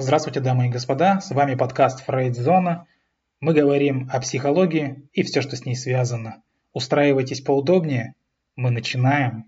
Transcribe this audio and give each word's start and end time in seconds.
Здравствуйте, 0.00 0.38
дамы 0.38 0.66
и 0.66 0.70
господа, 0.70 1.20
с 1.20 1.32
вами 1.32 1.56
подкаст 1.56 2.04
Фрейд-зона. 2.04 2.86
Мы 3.40 3.52
говорим 3.52 4.08
о 4.12 4.20
психологии 4.20 5.08
и 5.12 5.24
все, 5.24 5.42
что 5.42 5.56
с 5.56 5.64
ней 5.64 5.74
связано. 5.74 6.42
Устраивайтесь 6.72 7.40
поудобнее, 7.40 8.14
мы 8.54 8.70
начинаем. 8.70 9.44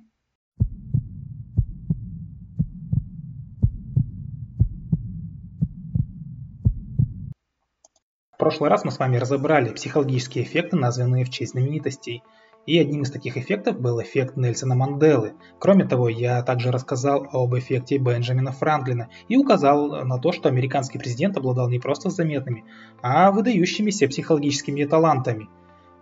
В 8.33 8.37
прошлый 8.37 8.71
раз 8.71 8.85
мы 8.85 8.91
с 8.91 8.99
вами 8.99 9.19
разобрали 9.19 9.73
психологические 9.73 10.43
эффекты, 10.43 10.77
названные 10.77 11.25
в 11.25 11.31
честь 11.31 11.53
знаменитостей– 11.53 12.25
и 12.67 12.79
одним 12.79 13.03
из 13.03 13.11
таких 13.11 13.37
эффектов 13.37 13.81
был 13.81 14.01
эффект 14.01 14.37
Нельсона 14.37 14.75
Манделы. 14.75 15.33
Кроме 15.59 15.85
того, 15.85 16.09
я 16.09 16.43
также 16.43 16.71
рассказал 16.71 17.27
об 17.33 17.55
эффекте 17.57 17.99
Бенджамина 17.99 18.53
Франклина 18.53 19.09
и 19.29 19.37
указал 19.37 20.05
на 20.05 20.19
то, 20.19 20.33
что 20.33 20.49
американский 20.49 20.99
президент 20.99 21.37
обладал 21.37 21.69
не 21.69 21.79
просто 21.79 22.11
заметными, 22.11 22.65
а 23.03 23.31
выдающимися 23.31 24.09
психологическими 24.09 24.85
талантами. 24.85 25.49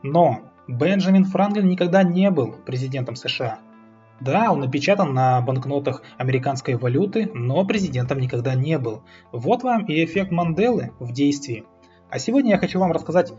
Но 0.02 0.42
Бенджамин 0.66 1.24
Франклин 1.24 1.68
никогда 1.68 2.02
не 2.02 2.30
был 2.30 2.54
президентом 2.66 3.16
США. 3.16 3.60
Да, 4.20 4.50
он 4.50 4.60
напечатан 4.60 5.14
на 5.14 5.40
банкнотах 5.40 6.02
американской 6.16 6.74
валюты, 6.74 7.30
но 7.32 7.64
президентом 7.64 8.18
никогда 8.18 8.54
не 8.54 8.78
был. 8.78 9.02
Вот 9.30 9.62
вам 9.62 9.86
и 9.86 10.04
эффект 10.04 10.32
Манделы 10.32 10.90
в 10.98 11.12
действии. 11.12 11.64
А 12.10 12.18
сегодня 12.18 12.50
я 12.50 12.58
хочу 12.58 12.80
вам 12.80 12.90
рассказать 12.90 13.32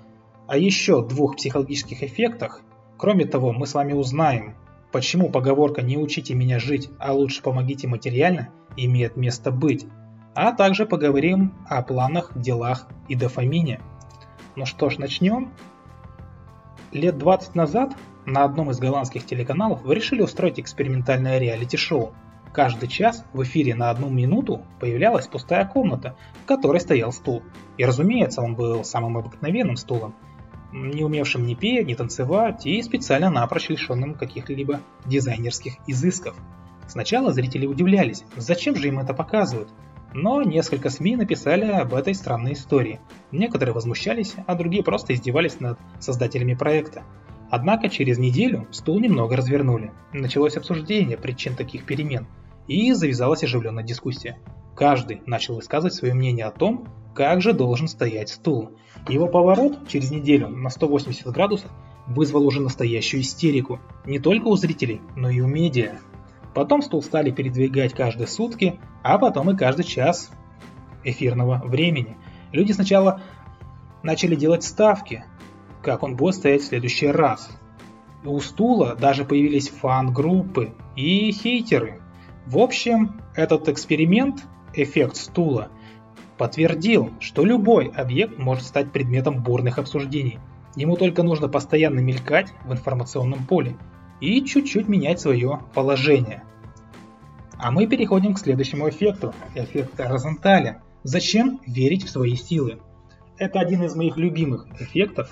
о 0.47 0.57
еще 0.57 1.05
двух 1.05 1.35
психологических 1.35 2.01
эффектах, 2.01 2.61
Кроме 2.99 3.23
того, 3.23 3.53
мы 3.53 3.65
с 3.65 3.75
вами 3.75 3.93
узнаем, 3.93 4.55
почему 4.91 5.29
поговорка 5.29 5.81
«не 5.81 5.97
учите 5.97 6.35
меня 6.35 6.59
жить, 6.59 6.89
а 6.99 7.13
лучше 7.13 7.41
помогите 7.41 7.87
материально» 7.87 8.49
имеет 8.75 9.15
место 9.15 9.51
быть, 9.51 9.87
а 10.35 10.51
также 10.51 10.85
поговорим 10.85 11.53
о 11.69 11.81
планах, 11.81 12.31
делах 12.35 12.87
и 13.07 13.15
дофамине. 13.15 13.79
Ну 14.57 14.65
что 14.65 14.89
ж, 14.89 14.97
начнем. 14.97 15.53
Лет 16.91 17.17
20 17.17 17.55
назад 17.55 17.95
на 18.25 18.43
одном 18.43 18.69
из 18.71 18.79
голландских 18.79 19.25
телеканалов 19.25 19.81
вы 19.81 19.95
решили 19.95 20.21
устроить 20.21 20.59
экспериментальное 20.59 21.39
реалити-шоу. 21.39 22.11
Каждый 22.51 22.89
час 22.89 23.23
в 23.31 23.41
эфире 23.43 23.75
на 23.75 23.91
одну 23.91 24.09
минуту 24.09 24.65
появлялась 24.81 25.27
пустая 25.27 25.65
комната, 25.65 26.17
в 26.43 26.45
которой 26.45 26.81
стоял 26.81 27.13
стул. 27.13 27.43
И 27.77 27.85
разумеется, 27.85 28.41
он 28.41 28.55
был 28.55 28.83
самым 28.83 29.15
обыкновенным 29.15 29.77
стулом– 29.77 30.15
не 30.71 31.03
умевшим 31.03 31.45
ни 31.45 31.55
петь, 31.55 31.87
ни 31.87 31.93
танцевать 31.93 32.65
и 32.65 32.81
специально 32.81 33.29
напрочь 33.29 33.69
лишенным 33.69 34.13
каких-либо 34.13 34.81
дизайнерских 35.05 35.73
изысков. 35.87 36.35
Сначала 36.87 37.31
зрители 37.31 37.65
удивлялись, 37.65 38.23
зачем 38.35 38.75
же 38.75 38.87
им 38.87 38.99
это 38.99 39.13
показывают, 39.13 39.69
но 40.13 40.41
несколько 40.41 40.89
СМИ 40.89 41.17
написали 41.17 41.65
об 41.65 41.93
этой 41.93 42.15
странной 42.15 42.53
истории. 42.53 42.99
Некоторые 43.31 43.73
возмущались, 43.73 44.35
а 44.47 44.55
другие 44.55 44.83
просто 44.83 45.13
издевались 45.13 45.59
над 45.59 45.77
создателями 45.99 46.55
проекта. 46.55 47.03
Однако 47.51 47.89
через 47.89 48.17
неделю 48.17 48.67
стул 48.71 48.99
немного 48.99 49.35
развернули. 49.35 49.91
Началось 50.13 50.57
обсуждение 50.57 51.17
причин 51.17 51.55
таких 51.55 51.83
перемен, 51.85 52.27
и 52.69 52.93
завязалась 52.93 53.43
оживленная 53.43 53.83
дискуссия. 53.83 54.37
Каждый 54.75 55.21
начал 55.25 55.55
высказывать 55.55 55.95
свое 55.95 56.13
мнение 56.13 56.45
о 56.45 56.51
том, 56.51 56.87
как 57.13 57.41
же 57.41 57.51
должен 57.51 57.89
стоять 57.89 58.29
стул. 58.29 58.71
Его 59.09 59.27
поворот 59.27 59.89
через 59.89 60.11
неделю 60.11 60.47
на 60.47 60.69
180 60.69 61.27
градусов 61.27 61.69
вызвал 62.07 62.45
уже 62.45 62.61
настоящую 62.61 63.21
истерику, 63.21 63.79
не 64.05 64.19
только 64.19 64.47
у 64.47 64.55
зрителей, 64.55 65.01
но 65.17 65.29
и 65.29 65.41
у 65.41 65.47
медиа. 65.47 65.97
Потом 66.53 66.81
стул 66.81 67.03
стали 67.03 67.31
передвигать 67.31 67.93
каждые 67.93 68.27
сутки, 68.27 68.79
а 69.03 69.17
потом 69.17 69.49
и 69.51 69.57
каждый 69.57 69.83
час 69.83 70.31
эфирного 71.03 71.61
времени. 71.65 72.17
Люди 72.51 72.71
сначала 72.71 73.21
начали 74.03 74.35
делать 74.35 74.63
ставки, 74.63 75.25
как 75.81 76.03
он 76.03 76.15
будет 76.15 76.35
стоять 76.35 76.61
в 76.61 76.65
следующий 76.65 77.07
раз. 77.07 77.49
У 78.23 78.39
стула 78.39 78.95
даже 78.95 79.25
появились 79.25 79.69
фан-группы 79.69 80.73
и 80.95 81.31
хейтеры. 81.31 82.01
В 82.49 82.57
общем, 82.57 83.21
этот 83.35 83.69
эксперимент, 83.69 84.43
эффект 84.73 85.17
стула, 85.17 85.69
подтвердил, 86.35 87.11
что 87.19 87.45
любой 87.45 87.89
объект 87.89 88.39
может 88.39 88.63
стать 88.63 88.91
предметом 88.91 89.43
бурных 89.43 89.77
обсуждений. 89.77 90.39
Ему 90.75 90.97
только 90.97 91.21
нужно 91.21 91.47
постоянно 91.47 91.99
мелькать 91.99 92.51
в 92.65 92.71
информационном 92.71 93.45
поле 93.45 93.77
и 94.19 94.43
чуть-чуть 94.43 94.87
менять 94.87 95.19
свое 95.19 95.59
положение. 95.75 96.41
А 97.59 97.69
мы 97.69 97.85
переходим 97.85 98.33
к 98.33 98.39
следующему 98.39 98.89
эффекту, 98.89 99.35
эффект 99.53 99.99
Розенталя. 99.99 100.81
Зачем 101.03 101.61
верить 101.67 102.03
в 102.03 102.09
свои 102.09 102.35
силы? 102.35 102.79
Это 103.37 103.59
один 103.59 103.83
из 103.83 103.95
моих 103.95 104.17
любимых 104.17 104.65
эффектов. 104.81 105.29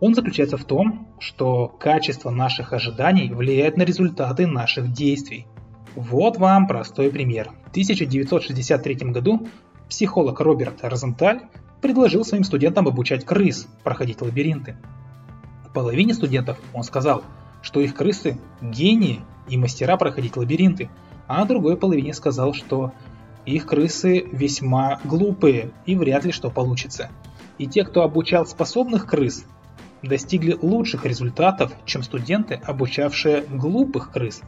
Он 0.00 0.14
заключается 0.14 0.58
в 0.58 0.64
том, 0.64 1.08
что 1.18 1.66
качество 1.66 2.28
наших 2.28 2.74
ожиданий 2.74 3.32
влияет 3.32 3.78
на 3.78 3.84
результаты 3.84 4.46
наших 4.46 4.92
действий. 4.92 5.46
Вот 5.98 6.36
вам 6.36 6.68
простой 6.68 7.10
пример. 7.10 7.50
В 7.66 7.70
1963 7.70 9.10
году 9.10 9.48
психолог 9.88 10.38
Роберт 10.38 10.84
Розенталь 10.84 11.40
предложил 11.80 12.24
своим 12.24 12.44
студентам 12.44 12.86
обучать 12.86 13.24
крыс 13.24 13.66
проходить 13.82 14.22
лабиринты. 14.22 14.76
Половине 15.74 16.14
студентов 16.14 16.56
он 16.72 16.84
сказал, 16.84 17.24
что 17.62 17.80
их 17.80 17.96
крысы– 17.96 18.38
гении 18.62 19.22
и 19.48 19.56
мастера 19.58 19.96
проходить 19.96 20.36
лабиринты, 20.36 20.88
а 21.26 21.44
другой 21.44 21.76
половине 21.76 22.14
сказал, 22.14 22.54
что 22.54 22.92
их 23.44 23.66
крысы 23.66 24.20
весьма 24.30 25.00
глупые 25.02 25.72
и 25.84 25.96
вряд 25.96 26.24
ли 26.24 26.30
что 26.30 26.48
получится. 26.48 27.10
И 27.58 27.66
те, 27.66 27.82
кто 27.82 28.02
обучал 28.02 28.46
способных 28.46 29.04
крыс, 29.04 29.44
достигли 30.02 30.56
лучших 30.62 31.04
результатов, 31.04 31.72
чем 31.86 32.04
студенты, 32.04 32.54
обучавшие 32.54 33.42
глупых 33.48 34.12
крыс. 34.12 34.42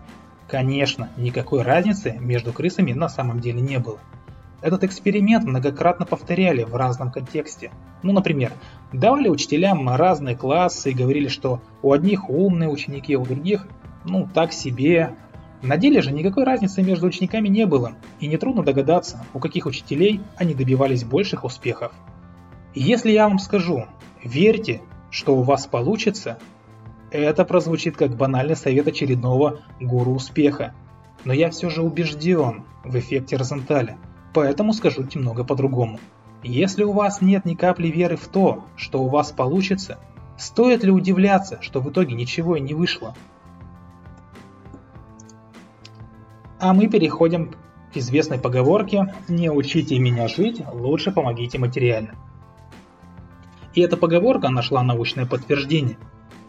Конечно, 0.51 1.11
никакой 1.17 1.63
разницы 1.63 2.19
между 2.19 2.53
крысами 2.53 2.93
на 2.93 3.09
самом 3.09 3.39
деле 3.39 3.61
не 3.61 3.79
было. 3.79 4.01
Этот 4.63 4.83
эксперимент 4.83 5.45
многократно 5.45 6.05
повторяли 6.05 6.65
в 6.65 6.75
разном 6.75 7.13
контексте. 7.13 7.71
Ну, 8.03 8.13
например, 8.13 8.51
давали 8.93 9.29
учителям 9.29 9.89
разные 9.89 10.35
классы 10.35 10.91
и 10.91 10.95
говорили, 10.95 11.29
что 11.29 11.61
у 11.83 11.93
одних 11.93 12.29
умные 12.29 12.69
ученики, 12.69 13.17
у 13.17 13.25
других, 13.25 13.69
ну, 14.05 14.29
так 14.35 14.53
себе. 14.53 15.15
На 15.63 15.77
деле 15.77 16.03
же 16.03 16.11
никакой 16.11 16.43
разницы 16.43 16.83
между 16.83 17.07
учениками 17.07 17.47
не 17.47 17.65
было, 17.65 17.93
и 18.19 18.27
нетрудно 18.27 18.65
догадаться, 18.65 19.25
у 19.33 19.39
каких 19.39 19.67
учителей 19.67 20.21
они 20.37 20.55
добивались 20.55 21.05
больших 21.05 21.45
успехов. 21.45 21.93
И 22.75 22.83
если 22.83 23.13
я 23.13 23.29
вам 23.29 23.39
скажу, 23.39 23.87
верьте, 24.25 24.81
что 25.11 25.37
у 25.37 25.43
вас 25.43 25.69
получится, 25.69 26.41
это 27.11 27.45
прозвучит 27.45 27.97
как 27.97 28.17
банальный 28.17 28.57
совет 28.57 28.89
очередного 28.89 29.61
гуру 29.81 30.13
успеха. 30.13 30.75
Но 31.25 31.33
я 31.33 31.51
все 31.51 31.69
же 31.69 31.83
убежден 31.83 32.65
в 32.85 32.97
эффекте 32.97 33.37
Розенталя– 33.37 33.97
Поэтому 34.33 34.73
скажу 34.73 35.03
немного 35.03 35.45
по-другому. 35.45 35.99
Если 36.43 36.85
у 36.85 36.93
вас 36.93 37.21
нет 37.21 37.45
ни 37.45 37.55
капли 37.55 37.89
веры 37.89 38.17
в 38.17 38.29
то, 38.29 38.65
что 38.77 39.03
у 39.03 39.09
вас 39.09 39.33
получится, 39.33 39.99
стоит 40.39 40.85
ли 40.85 40.91
удивляться, 40.91 41.59
что 41.61 41.81
в 41.81 41.91
итоге 41.91 42.15
ничего 42.15 42.57
и 42.57 42.61
не 42.61 42.75
вышло? 42.75 43.15
А 46.61 46.73
мы 46.73 46.89
переходим 46.89 47.55
к 47.93 47.97
известной 47.97 48.39
поговорке 48.39 49.15
«Не 49.29 49.51
учите 49.51 49.99
меня 49.99 50.29
жить, 50.29 50.63
лучше 50.73 51.11
помогите 51.11 51.59
материально». 51.59 52.15
И 53.75 53.81
эта 53.81 53.97
поговорка 53.97 54.49
нашла 54.49 54.83
научное 54.83 55.27
подтверждение. 55.27 55.97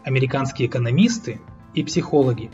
Американские 0.04 0.68
экономисты 0.68 1.40
и 1.74 1.82
психологи 1.82 2.50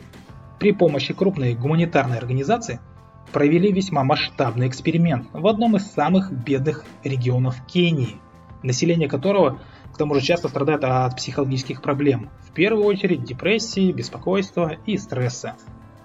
при 0.58 0.72
помощи 0.72 1.14
крупной 1.14 1.54
гуманитарной 1.54 2.18
организации– 2.18 2.80
провели 3.32 3.72
весьма 3.72 4.04
масштабный 4.04 4.68
эксперимент 4.68 5.28
в 5.32 5.46
одном 5.46 5.76
из 5.76 5.86
самых 5.90 6.32
бедных 6.32 6.84
регионов 7.04 7.56
Кении, 7.66 8.16
население 8.62 9.08
которого 9.08 9.60
к 9.92 9.98
тому 9.98 10.14
же 10.14 10.20
часто 10.20 10.48
страдает 10.48 10.84
от 10.84 11.16
психологических 11.16 11.82
проблем, 11.82 12.30
в 12.40 12.52
первую 12.52 12.84
очередь 12.84 13.24
депрессии, 13.24 13.92
беспокойства 13.92 14.76
и 14.86 14.96
стресса. 14.96 15.56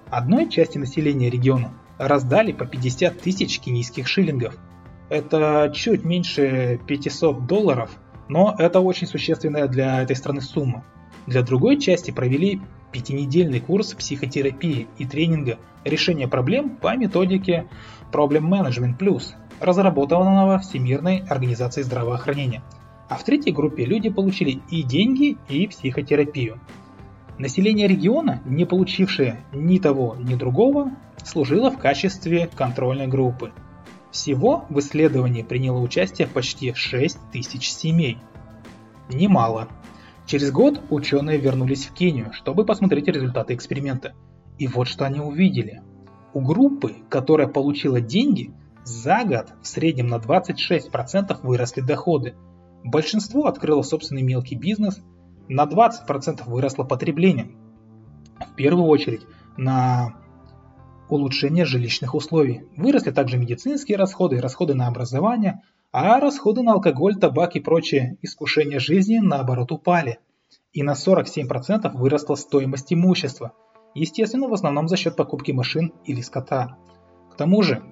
Одной 0.10 0.50
части 0.50 0.78
населения 0.78 1.30
региона 1.30 1.74
раздали 1.98 2.52
по 2.52 2.66
50 2.66 3.22
тысяч 3.22 3.60
кенийских 3.60 4.08
шиллингов. 4.08 4.58
Это 5.10 5.72
чуть 5.74 6.04
меньше 6.04 6.80
500 6.88 7.46
долларов, 7.46 7.92
но 8.30 8.56
это 8.58 8.80
очень 8.80 9.08
существенная 9.08 9.68
для 9.68 10.02
этой 10.02 10.16
страны 10.16 10.42
сумма. 10.42 10.84
Для 11.28 11.42
другой 11.42 11.80
части 11.80 12.12
провели 12.12 12.62
пятинедельный 12.92 13.60
курс 13.60 13.94
психотерапии 13.94 14.88
и 14.98 15.06
тренинга 15.06 15.58
решения 15.84 16.28
проблем 16.28 16.72
по 16.78 16.96
методике 16.96 17.68
Problem 18.12 18.48
Management 18.50 18.98
Plus, 18.98 19.34
разработанного 19.60 20.60
Всемирной 20.60 21.20
организацией 21.30 21.84
здравоохранения. 21.84 22.62
А 23.10 23.16
в 23.16 23.24
третьей 23.24 23.54
группе 23.54 23.86
люди 23.86 24.10
получили 24.10 24.62
и 24.70 24.84
деньги, 24.84 25.38
и 25.50 25.68
психотерапию. 25.68 26.60
Население 27.38 27.88
региона, 27.88 28.42
не 28.46 28.66
получившее 28.66 29.44
ни 29.54 29.80
того, 29.80 30.16
ни 30.20 30.36
другого, 30.36 30.92
служило 31.24 31.72
в 31.72 31.80
качестве 31.80 32.48
контрольной 32.48 33.08
группы. 33.08 33.52
Всего 34.12 34.66
в 34.70 34.78
исследовании 34.80 35.42
приняло 35.42 35.80
участие 35.80 36.28
почти 36.28 36.74
6 36.74 37.18
тысяч 37.32 37.72
семей. 37.72 38.20
Немало. 39.10 39.68
Через 40.26 40.52
год 40.52 40.82
ученые 40.90 41.38
вернулись 41.38 41.86
в 41.86 41.94
Кению, 41.94 42.32
чтобы 42.34 42.66
посмотреть 42.66 43.08
результаты 43.08 43.54
эксперимента. 43.54 44.14
И 44.58 44.68
вот 44.68 44.88
что 44.88 45.06
они 45.06 45.20
увидели. 45.20 45.82
У 46.34 46.42
группы, 46.42 46.96
которая 47.10 47.48
получила 47.48 48.02
деньги, 48.02 48.54
за 48.86 49.24
год 49.24 49.54
в 49.62 49.68
среднем 49.68 50.08
на 50.08 50.16
26% 50.16 51.40
выросли 51.44 51.82
доходы. 51.82 52.36
Большинство 52.84 53.46
открыло 53.46 53.82
собственный 53.82 54.24
мелкий 54.24 54.56
бизнес, 54.56 55.02
на 55.48 55.66
20% 55.66 56.44
выросло 56.46 56.84
потребление. 56.84 57.52
В 58.40 58.56
первую 58.56 58.88
очередь 58.88 59.22
на 59.58 60.16
улучшение 61.10 61.66
жилищных 61.66 62.16
условий. 62.16 62.64
Выросли 62.76 63.12
также 63.12 63.38
медицинские 63.38 63.98
расходы 63.98 64.38
и 64.38 64.40
расходы 64.40 64.74
на 64.74 64.88
образование, 64.88 65.62
а 65.94 66.20
расходы 66.20 66.64
на 66.64 66.74
алкоголь, 66.74 67.16
табак 67.16 67.56
и 67.56 67.60
прочие 67.60 68.18
искушения 68.24 68.80
жизни 68.80 69.20
наоборот 69.20 69.72
упали. 69.72 70.18
И 70.74 70.82
на 70.82 70.94
47% 70.94 71.96
выросла 71.96 72.34
стоимость 72.34 72.92
имущества, 72.92 73.54
естественно 73.94 74.48
в 74.48 74.54
основном 74.54 74.88
за 74.88 74.98
счет 74.98 75.16
покупки 75.16 75.52
машин 75.52 75.94
или 76.04 76.22
скота. 76.22 76.78
К 77.32 77.36
тому 77.36 77.62
же 77.62 77.84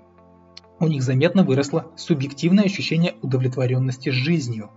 у 0.80 0.88
них 0.88 1.04
заметно 1.04 1.44
выросло 1.44 1.92
субъективное 1.96 2.64
ощущение 2.64 3.14
удовлетворенности 3.22 4.10
жизнью. 4.10 4.72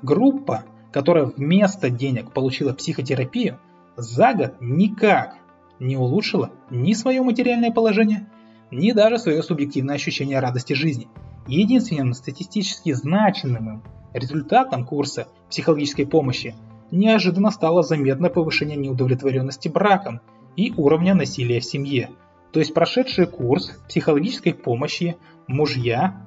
Группа, 0.00 0.64
которая 0.92 1.26
вместо 1.26 1.90
денег 1.90 2.32
получила 2.32 2.72
психотерапию, 2.72 3.60
за 3.96 4.32
год 4.32 4.54
никак 4.60 5.36
не 5.78 5.98
улучшила 5.98 6.52
ни 6.70 6.94
свое 6.94 7.20
материальное 7.20 7.70
положение, 7.70 8.30
ни 8.70 8.92
даже 8.92 9.18
свое 9.18 9.42
субъективное 9.42 9.96
ощущение 9.96 10.40
радости 10.40 10.72
жизни. 10.72 11.06
Единственным 11.46 12.12
статистически 12.14 12.92
значимым 12.92 13.82
результатом 14.12 14.84
курса 14.84 15.28
психологической 15.48 16.06
помощи 16.06 16.54
неожиданно 16.90 17.50
стало 17.50 17.82
заметное 17.82 18.30
повышение 18.30 18.76
неудовлетворенности 18.76 19.68
браком 19.68 20.20
и 20.56 20.72
уровня 20.76 21.14
насилия 21.14 21.60
в 21.60 21.64
семье. 21.64 22.10
То 22.52 22.60
есть 22.60 22.74
прошедший 22.74 23.26
курс 23.26 23.78
психологической 23.88 24.54
помощи 24.54 25.16
мужья 25.46 26.26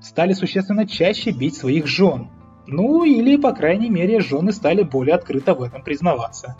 стали 0.00 0.32
существенно 0.32 0.86
чаще 0.86 1.30
бить 1.30 1.56
своих 1.56 1.86
жен. 1.86 2.28
Ну 2.66 3.04
или, 3.04 3.36
по 3.36 3.52
крайней 3.52 3.90
мере, 3.90 4.20
жены 4.20 4.52
стали 4.52 4.82
более 4.82 5.14
открыто 5.16 5.54
в 5.54 5.62
этом 5.62 5.82
признаваться. 5.82 6.56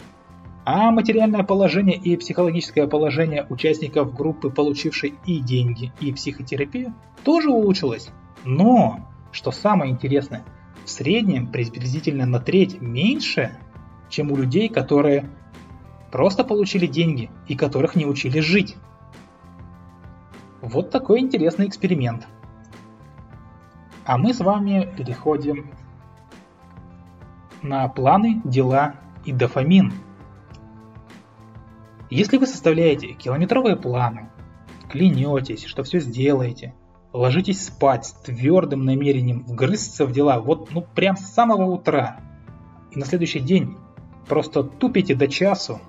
А 0.64 0.90
материальное 0.90 1.44
положение 1.44 1.96
и 1.96 2.16
психологическое 2.16 2.86
положение 2.86 3.46
участников 3.48 4.14
группы, 4.14 4.50
получившей 4.50 5.14
и 5.24 5.40
деньги, 5.40 5.92
и 6.00 6.12
психотерапию, 6.12 6.94
тоже 7.24 7.50
улучшилось. 7.50 8.10
Но, 8.44 9.08
что 9.32 9.50
самое 9.50 9.90
интересное, 9.90 10.44
в 10.84 10.90
среднем 10.90 11.46
приблизительно 11.46 12.26
на 12.26 12.38
треть 12.38 12.80
меньше, 12.80 13.56
чем 14.10 14.30
у 14.30 14.36
людей, 14.36 14.68
которые 14.68 15.30
просто 16.12 16.44
получили 16.44 16.86
деньги 16.86 17.30
и 17.46 17.56
которых 17.56 17.94
не 17.94 18.06
учили 18.06 18.40
жить. 18.40 18.76
Вот 20.60 20.90
такой 20.90 21.20
интересный 21.20 21.66
эксперимент. 21.66 22.26
А 24.04 24.18
мы 24.18 24.34
с 24.34 24.40
вами 24.40 24.88
переходим 24.96 25.70
на 27.62 27.88
планы, 27.88 28.40
дела 28.44 28.94
и 29.24 29.32
дофамин– 29.32 29.92
если 32.10 32.38
вы 32.38 32.46
составляете 32.46 33.12
километровые 33.12 33.76
планы, 33.76 34.30
клянетесь, 34.90 35.64
что 35.64 35.82
все 35.82 36.00
сделаете, 36.00 36.74
ложитесь 37.12 37.64
спать 37.64 38.06
с 38.06 38.12
твердым 38.12 38.84
намерением 38.84 39.44
вгрызться 39.44 40.06
в 40.06 40.12
дела 40.12 40.40
вот 40.40 40.70
ну 40.72 40.82
прям 40.82 41.16
с 41.16 41.26
самого 41.32 41.64
утра, 41.64 42.20
и 42.90 42.98
на 42.98 43.04
следующий 43.04 43.40
день 43.40 43.76
просто 44.26 44.62
тупите 44.62 45.14
до 45.14 45.28
часу, 45.28 45.80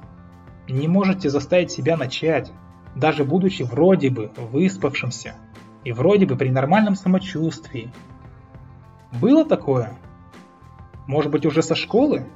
не 0.68 0.88
можете 0.88 1.30
заставить 1.30 1.72
себя 1.72 1.98
начать, 1.98 2.52
даже 2.96 3.24
будучи 3.24 3.64
вроде 3.64 4.10
бы 4.10 4.32
выспавшимся 4.38 5.36
и 5.84 5.92
вроде 5.92 6.26
бы 6.26 6.36
при 6.36 6.50
нормальном 6.50 6.96
самочувствии. 6.96 7.92
Было 9.14 9.46
такое? 9.46 9.94
Может 11.08 11.32
быть 11.32 11.46
уже 11.46 11.64
со 11.64 11.76
школы? 11.76 12.28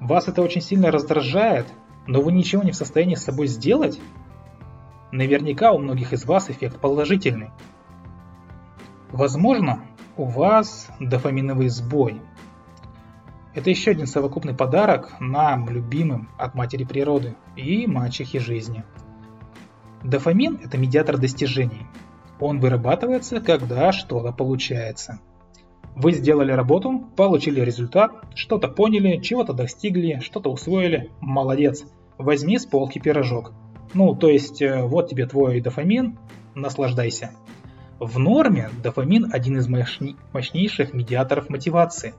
Вас 0.00 0.28
это 0.28 0.42
очень 0.42 0.60
сильно 0.60 0.92
раздражает, 0.92 1.66
но 2.08 2.22
вы 2.22 2.32
ничего 2.32 2.62
не 2.62 2.72
в 2.72 2.76
состоянии 2.76 3.14
с 3.14 3.22
собой 3.22 3.46
сделать, 3.46 4.00
наверняка 5.12 5.72
у 5.72 5.78
многих 5.78 6.14
из 6.14 6.24
вас 6.24 6.48
эффект 6.48 6.80
положительный. 6.80 7.50
Возможно, 9.12 9.84
у 10.16 10.24
вас 10.24 10.88
дофаминовый 10.98 11.68
сбой. 11.68 12.22
Это 13.54 13.68
еще 13.68 13.90
один 13.90 14.06
совокупный 14.06 14.54
подарок 14.54 15.16
нам, 15.20 15.68
любимым, 15.68 16.30
от 16.38 16.54
матери 16.54 16.84
природы 16.84 17.36
и 17.56 17.86
мачехи 17.86 18.38
жизни. 18.38 18.84
Дофамин– 20.02 20.60
это 20.64 20.78
медиатор 20.78 21.18
достижений. 21.18 21.86
Он 22.40 22.58
вырабатывается, 22.58 23.40
когда 23.40 23.92
что-то 23.92 24.32
получается. 24.32 25.20
Вы 25.94 26.12
сделали 26.12 26.52
работу, 26.52 27.06
получили 27.16 27.60
результат, 27.60 28.12
что-то 28.34 28.68
поняли, 28.68 29.20
чего-то 29.20 29.52
достигли, 29.52 30.20
что-то 30.20 30.50
усвоили. 30.50 31.10
Молодец 31.20 31.84
возьми 32.18 32.58
с 32.58 32.66
полки 32.66 32.98
пирожок. 32.98 33.52
Ну, 33.94 34.14
то 34.14 34.28
есть, 34.28 34.60
э, 34.60 34.82
вот 34.82 35.08
тебе 35.08 35.26
твой 35.26 35.60
дофамин, 35.60 36.18
наслаждайся. 36.54 37.30
В 37.98 38.18
норме 38.18 38.68
дофамин 38.82 39.30
один 39.32 39.56
из 39.56 39.68
мощнейших 39.68 40.92
медиаторов 40.92 41.48
мотивации. 41.48 42.14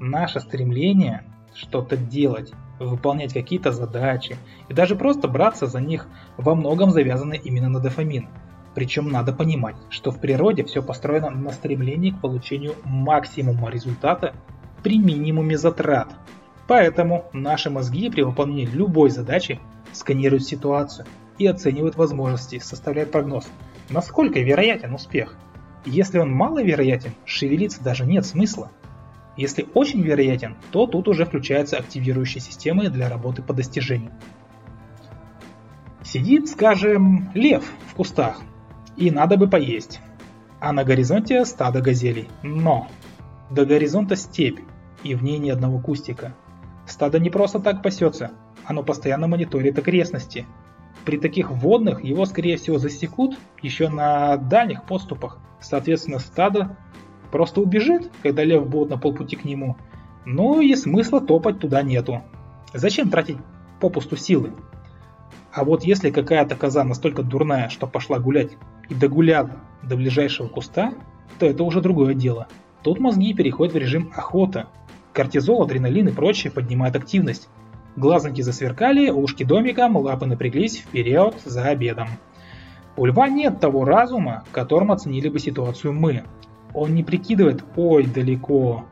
Наше 0.00 0.40
стремление 0.40 1.24
что-то 1.54 1.96
делать, 1.96 2.52
выполнять 2.80 3.32
какие-то 3.32 3.70
задачи 3.70 4.36
и 4.68 4.74
даже 4.74 4.96
просто 4.96 5.28
браться 5.28 5.66
за 5.66 5.80
них 5.80 6.08
во 6.36 6.54
многом 6.54 6.90
завязаны 6.90 7.40
именно 7.42 7.68
на 7.68 7.80
дофамин. 7.80 8.28
Причем 8.74 9.08
надо 9.08 9.32
понимать, 9.32 9.76
что 9.88 10.10
в 10.10 10.18
природе 10.18 10.64
все 10.64 10.82
построено 10.82 11.30
на 11.30 11.52
стремлении 11.52 12.10
к 12.10 12.20
получению 12.20 12.74
максимума 12.82 13.70
результата 13.70 14.34
при 14.82 14.98
минимуме 14.98 15.56
затрат– 15.56 16.08
Поэтому 16.66 17.26
наши 17.32 17.70
мозги 17.70 18.10
при 18.10 18.22
выполнении 18.22 18.66
любой 18.66 19.10
задачи 19.10 19.60
сканируют 19.92 20.44
ситуацию 20.44 21.06
и 21.38 21.46
оценивают 21.46 21.96
возможности, 21.96 22.58
составляют 22.58 23.10
прогноз, 23.10 23.46
насколько 23.90 24.40
вероятен 24.40 24.94
успех. 24.94 25.36
Если 25.84 26.18
он 26.18 26.32
маловероятен, 26.32 27.12
шевелиться 27.26 27.82
даже 27.82 28.06
нет 28.06 28.24
смысла. 28.24 28.70
Если 29.36 29.66
очень 29.74 30.00
вероятен, 30.00 30.56
то 30.70 30.86
тут 30.86 31.08
уже 31.08 31.26
включаются 31.26 31.76
активирующие 31.76 32.40
системы 32.40 32.88
для 32.88 33.08
работы 33.08 33.42
по 33.42 33.52
достижению. 33.52 34.12
Сидит, 36.02 36.48
скажем, 36.48 37.30
лев 37.34 37.64
в 37.88 37.94
кустах, 37.94 38.40
и 38.96 39.10
надо 39.10 39.36
бы 39.36 39.48
поесть. 39.48 40.00
А 40.60 40.72
на 40.72 40.84
горизонте 40.84 41.44
стадо 41.44 41.80
газелей. 41.80 42.28
Но 42.42 42.88
до 43.50 43.66
горизонта 43.66 44.16
степь, 44.16 44.60
и 45.02 45.14
в 45.14 45.22
ней 45.22 45.38
ни 45.38 45.50
одного 45.50 45.78
кустика. 45.78 46.34
Стадо 46.86 47.18
не 47.18 47.30
просто 47.30 47.60
так 47.60 47.82
пасется, 47.82 48.32
оно 48.64 48.82
постоянно 48.82 49.26
мониторит 49.26 49.78
окрестности. 49.78 50.46
При 51.04 51.18
таких 51.18 51.50
водных 51.50 52.02
его, 52.02 52.24
скорее 52.24 52.56
всего, 52.56 52.78
засекут 52.78 53.36
еще 53.62 53.88
на 53.88 54.36
дальних 54.36 54.84
подступах. 54.84 55.38
Соответственно, 55.60 56.18
стадо 56.18 56.76
просто 57.30 57.60
убежит, 57.60 58.10
когда 58.22 58.44
лев 58.44 58.68
будет 58.68 58.90
на 58.90 58.98
полпути 58.98 59.36
к 59.36 59.44
нему. 59.44 59.76
Ну 60.24 60.60
и 60.60 60.74
смысла 60.74 61.20
топать 61.20 61.58
туда 61.58 61.82
нету. 61.82 62.22
Зачем 62.72 63.10
тратить 63.10 63.38
попусту 63.80 64.16
силы? 64.16 64.52
А 65.52 65.64
вот 65.64 65.84
если 65.84 66.10
какая-то 66.10 66.56
коза 66.56 66.84
настолько 66.84 67.22
дурная, 67.22 67.68
что 67.68 67.86
пошла 67.86 68.18
гулять 68.18 68.52
и 68.88 68.94
догуляла 68.94 69.60
до 69.82 69.96
ближайшего 69.96 70.48
куста, 70.48 70.94
то 71.38 71.46
это 71.46 71.62
уже 71.62 71.80
другое 71.80 72.14
дело. 72.14 72.48
Тут 72.82 72.98
мозги 72.98 73.32
переходят 73.34 73.74
в 73.74 73.78
режим 73.78 74.12
охота, 74.14 74.68
Кортизол, 75.14 75.62
адреналин 75.62 76.08
и 76.08 76.12
прочее 76.12 76.52
поднимают 76.52 76.96
активность. 76.96 77.48
Глазоньки 77.94 78.42
засверкали, 78.42 79.10
ушки 79.10 79.44
домиком, 79.44 79.96
лапы 79.96 80.26
напряглись 80.26 80.78
вперед 80.78 81.36
за 81.44 81.62
обедом. 81.62 82.08
У 82.96 83.06
льва 83.06 83.28
нет 83.28 83.60
того 83.60 83.84
разума, 83.84 84.42
которым 84.50 84.90
оценили 84.90 85.28
бы 85.28 85.38
ситуацию 85.38 85.92
мы. 85.92 86.24
Он 86.74 86.94
не 86.94 87.04
прикидывает 87.04 87.64
«ой, 87.76 88.06
далеко». 88.06 88.84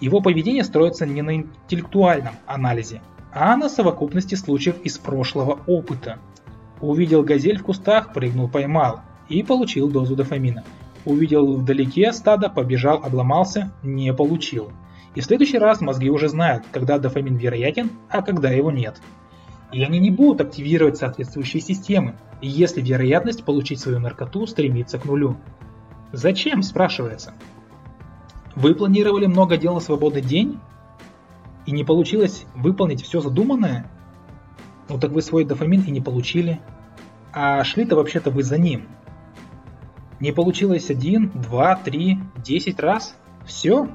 Его 0.00 0.20
поведение 0.20 0.64
строится 0.64 1.06
не 1.06 1.22
на 1.22 1.36
интеллектуальном 1.36 2.34
анализе, 2.46 3.00
а 3.32 3.56
на 3.56 3.70
совокупности 3.70 4.34
случаев 4.34 4.76
из 4.82 4.98
прошлого 4.98 5.60
опыта. 5.66 6.18
Увидел 6.82 7.22
газель 7.22 7.58
в 7.58 7.62
кустах, 7.62 8.12
прыгнул, 8.12 8.48
поймал 8.48 9.00
и 9.30 9.42
получил 9.42 9.90
дозу 9.90 10.14
дофамина. 10.14 10.62
Увидел 11.06 11.56
вдалеке 11.56 12.12
стадо, 12.12 12.50
побежал, 12.50 13.02
обломался, 13.02 13.72
не 13.82 14.12
получил. 14.12 14.72
И 15.14 15.20
в 15.20 15.24
следующий 15.24 15.58
раз 15.58 15.80
мозги 15.80 16.08
уже 16.08 16.28
знают, 16.28 16.64
когда 16.70 16.98
дофамин 16.98 17.36
вероятен, 17.36 17.90
а 18.08 18.22
когда 18.22 18.50
его 18.50 18.70
нет. 18.70 19.00
И 19.72 19.82
они 19.82 19.98
не 19.98 20.10
будут 20.10 20.40
активировать 20.40 20.98
соответствующие 20.98 21.60
системы, 21.60 22.16
если 22.40 22.80
вероятность 22.80 23.44
получить 23.44 23.80
свою 23.80 23.98
наркоту 23.98 24.46
стремится 24.46 24.98
к 24.98 25.04
нулю. 25.04 25.36
Зачем, 26.12 26.62
спрашивается. 26.62 27.34
Вы 28.56 28.74
планировали 28.74 29.26
много 29.26 29.56
дел 29.56 29.74
на 29.74 29.80
свободный 29.80 30.22
день? 30.22 30.58
И 31.66 31.72
не 31.72 31.84
получилось 31.84 32.46
выполнить 32.54 33.02
все 33.02 33.20
задуманное? 33.20 33.90
Ну 34.88 34.98
так 34.98 35.12
вы 35.12 35.22
свой 35.22 35.44
дофамин 35.44 35.82
и 35.82 35.90
не 35.90 36.00
получили. 36.00 36.60
А 37.32 37.62
шли-то 37.62 37.94
вообще-то 37.94 38.30
вы 38.30 38.42
за 38.42 38.58
ним. 38.58 38.88
Не 40.18 40.32
получилось 40.32 40.90
один, 40.90 41.30
два, 41.30 41.76
три, 41.76 42.18
десять 42.36 42.80
раз? 42.80 43.16
Все? 43.46 43.88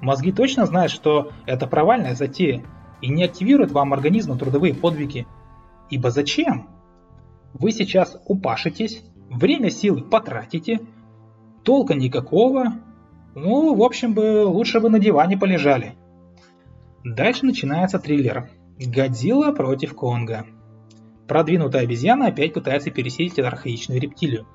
Мозги 0.00 0.32
точно 0.32 0.66
знают, 0.66 0.90
что 0.90 1.32
это 1.46 1.66
провальная 1.66 2.14
затея 2.14 2.62
и 3.00 3.08
не 3.08 3.24
активируют 3.24 3.70
вам 3.70 3.92
организм 3.92 4.38
трудовые 4.38 4.74
подвиги. 4.74 5.26
Ибо 5.90 6.10
зачем? 6.10 6.68
Вы 7.52 7.72
сейчас 7.72 8.20
упашитесь, 8.26 9.02
время 9.28 9.70
силы 9.70 10.02
потратите, 10.02 10.80
толка 11.64 11.94
никакого, 11.94 12.74
ну, 13.34 13.74
в 13.74 13.82
общем 13.82 14.14
бы, 14.14 14.44
лучше 14.46 14.80
бы 14.80 14.90
на 14.90 14.98
диване 14.98 15.36
полежали. 15.36 15.94
Дальше 17.04 17.46
начинается 17.46 17.98
триллер. 17.98 18.50
Годзилла 18.78 19.52
против 19.52 19.94
Конга. 19.94 20.46
Продвинутая 21.28 21.82
обезьяна 21.82 22.26
опять 22.26 22.54
пытается 22.54 22.90
пересесть 22.90 23.38
архаичную 23.38 24.00
рептилию. 24.00 24.46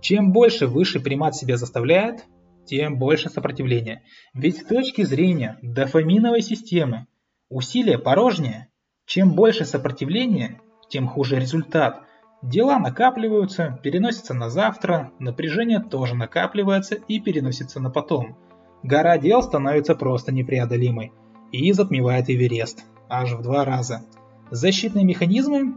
Чем 0.00 0.32
больше 0.32 0.66
высший 0.66 1.00
примат 1.00 1.34
себя 1.34 1.56
заставляет, 1.56 2.24
тем 2.70 2.98
больше 2.98 3.28
сопротивления. 3.28 4.04
Ведь 4.32 4.58
с 4.58 4.64
точки 4.64 5.02
зрения 5.02 5.58
дофаминовой 5.60 6.40
системы 6.40 7.08
усилие 7.48 7.98
порожнее. 7.98 8.68
Чем 9.06 9.34
больше 9.34 9.64
сопротивления, 9.64 10.60
тем 10.88 11.08
хуже 11.08 11.40
результат. 11.40 12.04
Дела 12.42 12.78
накапливаются, 12.78 13.80
переносятся 13.82 14.34
на 14.34 14.48
завтра, 14.50 15.12
напряжение 15.18 15.80
тоже 15.80 16.14
накапливается 16.14 16.94
и 16.94 17.18
переносится 17.18 17.80
на 17.80 17.90
потом. 17.90 18.38
Гора 18.84 19.18
дел 19.18 19.42
становится 19.42 19.96
просто 19.96 20.32
непреодолимой 20.32 21.12
и 21.50 21.72
затмевает 21.72 22.30
Эверест 22.30 22.84
аж 23.08 23.32
в 23.32 23.42
два 23.42 23.64
раза. 23.64 24.04
Защитные 24.52 25.04
механизмы 25.04 25.74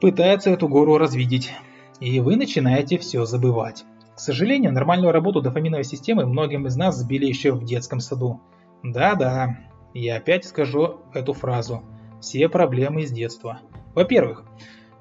пытаются 0.00 0.48
эту 0.48 0.66
гору 0.66 0.96
развидеть, 0.96 1.52
и 2.00 2.18
вы 2.20 2.36
начинаете 2.36 2.96
все 2.96 3.26
забывать. 3.26 3.84
Сожалению, 4.22 4.70
нормальную 4.72 5.10
работу 5.10 5.40
дофаминовой 5.40 5.82
системы 5.82 6.26
многим 6.26 6.68
из 6.68 6.76
нас 6.76 6.96
сбили 6.96 7.26
еще 7.26 7.54
в 7.54 7.64
детском 7.64 7.98
саду. 7.98 8.40
Да-да, 8.84 9.58
я 9.94 10.18
опять 10.18 10.44
скажу 10.44 11.00
эту 11.12 11.32
фразу. 11.32 11.82
Все 12.20 12.48
проблемы 12.48 13.02
из 13.02 13.10
детства. 13.10 13.58
Во-первых, 13.96 14.44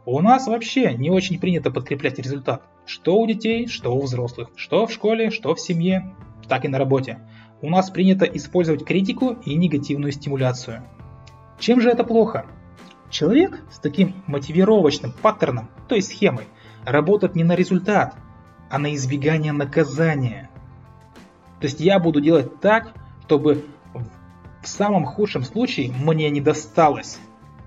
у 0.07 0.19
нас 0.21 0.47
вообще 0.47 0.95
не 0.95 1.11
очень 1.11 1.39
принято 1.39 1.69
подкреплять 1.69 2.17
результат. 2.17 2.63
Что 2.87 3.19
у 3.19 3.27
детей, 3.27 3.67
что 3.67 3.95
у 3.95 4.01
взрослых. 4.01 4.49
Что 4.55 4.87
в 4.87 4.91
школе, 4.91 5.29
что 5.29 5.53
в 5.53 5.59
семье, 5.59 6.15
так 6.47 6.65
и 6.65 6.67
на 6.67 6.79
работе 6.79 7.19
у 7.61 7.69
нас 7.69 7.91
принято 7.91 8.25
использовать 8.25 8.83
критику 8.83 9.37
и 9.45 9.53
негативную 9.53 10.13
стимуляцию. 10.13 10.81
Чем 11.59 11.79
же 11.79 11.91
это 11.91 12.03
плохо? 12.03 12.47
Человек 13.11 13.61
с 13.71 13.77
таким 13.77 14.15
мотивировочным 14.25 15.11
паттерном, 15.11 15.69
то 15.87 15.93
есть 15.93 16.07
схемой, 16.07 16.45
работает 16.85 17.35
не 17.35 17.43
на 17.43 17.53
результат, 17.53 18.15
а 18.71 18.79
на 18.79 18.95
избегание 18.95 19.51
наказания. 19.51 20.49
То 21.59 21.67
есть 21.67 21.81
я 21.81 21.99
буду 21.99 22.21
делать 22.21 22.61
так, 22.61 22.93
чтобы 23.25 23.65
в 24.63 24.67
самом 24.67 25.05
худшем 25.05 25.43
случае 25.43 25.91
мне 25.91 26.29
не 26.29 26.39
досталось. 26.39 27.19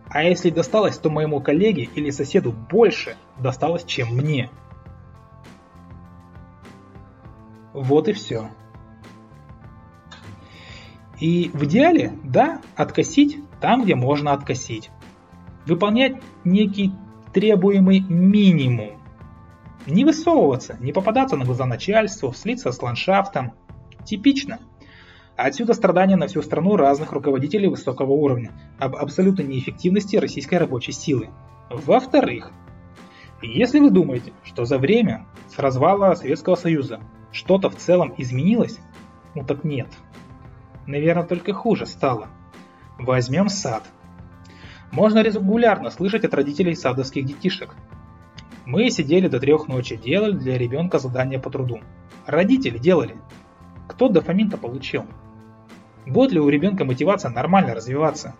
А 0.08 0.22
если 0.22 0.48
досталось, 0.48 0.96
то 0.96 1.10
моему 1.10 1.40
коллеге 1.40 1.84
или 1.94 2.10
соседу 2.10 2.52
больше 2.52 3.16
досталось, 3.38 3.84
чем 3.84 4.14
мне. 4.16 4.50
Вот 7.74 8.08
и 8.08 8.12
все. 8.12 8.48
И 11.20 11.50
в 11.52 11.64
идеале, 11.64 12.12
да, 12.22 12.62
откосить 12.76 13.38
там, 13.60 13.84
где 13.84 13.94
можно 13.94 14.32
откосить. 14.32 14.90
Выполнять 15.66 16.16
некий 16.44 16.92
требуемый 17.32 18.00
минимум. 18.00 19.03
Не 19.86 20.04
высовываться, 20.04 20.76
не 20.80 20.92
попадаться 20.92 21.36
на 21.36 21.44
глаза 21.44 21.66
начальству, 21.66 22.32
слиться 22.32 22.72
с 22.72 22.80
ландшафтом. 22.80 23.52
Типично. 24.04 24.58
Отсюда 25.36 25.74
страдания 25.74 26.16
на 26.16 26.26
всю 26.26 26.42
страну 26.42 26.76
разных 26.76 27.12
руководителей 27.12 27.68
высокого 27.68 28.12
уровня 28.12 28.52
об 28.78 28.96
абсолютной 28.96 29.44
неэффективности 29.44 30.16
российской 30.16 30.56
рабочей 30.56 30.92
силы. 30.92 31.30
Во-вторых, 31.70 32.52
если 33.42 33.80
вы 33.80 33.90
думаете, 33.90 34.32
что 34.44 34.64
за 34.64 34.78
время 34.78 35.26
с 35.48 35.58
развала 35.58 36.14
Советского 36.14 36.54
Союза 36.54 37.00
что-то 37.32 37.68
в 37.68 37.76
целом 37.76 38.14
изменилось, 38.16 38.78
ну 39.34 39.44
так 39.44 39.64
нет. 39.64 39.88
Наверное, 40.86 41.24
только 41.24 41.52
хуже 41.52 41.86
стало. 41.86 42.28
Возьмем 42.98 43.48
сад. 43.48 43.82
Можно 44.92 45.22
регулярно 45.22 45.90
слышать 45.90 46.24
от 46.24 46.34
родителей 46.34 46.76
садовских 46.76 47.24
детишек. 47.24 47.74
Мы 48.66 48.90
сидели 48.90 49.28
до 49.28 49.40
трех 49.40 49.68
ночи, 49.68 49.96
делали 49.96 50.32
для 50.32 50.56
ребенка 50.56 50.98
задания 50.98 51.38
по 51.38 51.50
труду. 51.50 51.80
Родители 52.26 52.78
делали. 52.78 53.16
Кто 53.88 54.08
дофамин-то 54.08 54.56
получил? 54.56 55.04
Будет 56.06 56.32
ли 56.32 56.40
у 56.40 56.48
ребенка 56.48 56.86
мотивация 56.86 57.30
нормально 57.30 57.74
развиваться? 57.74 58.34